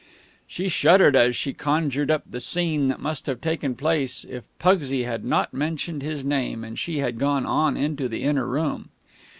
[0.47, 5.03] She shuddered as she conjured up the scene that must have taken place if Pugsy
[5.03, 8.89] had not mentioned his name and she had gone on into the inner room.